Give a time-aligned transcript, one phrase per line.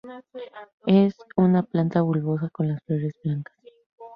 [0.87, 3.53] Es una planta bulbosa con las flores blancas.